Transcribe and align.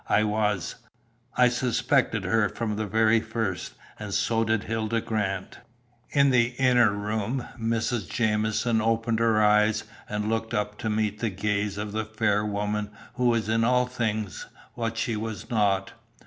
I 0.09 0.23
was. 0.23 0.77
I 1.37 1.49
suspected 1.49 2.23
her 2.23 2.49
from 2.49 2.75
the 2.75 2.87
very 2.87 3.19
first, 3.21 3.75
and 3.99 4.11
so 4.11 4.43
did 4.43 4.63
Hilda 4.63 4.99
Grant." 4.99 5.59
In 6.09 6.31
the 6.31 6.55
inner 6.57 6.91
room, 6.91 7.47
Mrs. 7.59 8.09
Jamieson 8.09 8.81
opened 8.81 9.19
her 9.19 9.43
eyes 9.45 9.83
and 10.09 10.27
looked 10.27 10.55
up 10.55 10.79
to 10.79 10.89
meet 10.89 11.19
the 11.19 11.29
gaze 11.29 11.77
of 11.77 11.91
the 11.91 12.03
fair 12.05 12.43
woman 12.43 12.89
who 13.13 13.25
was 13.25 13.47
in 13.47 13.63
all 13.63 13.85
things 13.85 14.47
what 14.73 14.97
she 14.97 15.15
was 15.15 15.51
not. 15.51 15.91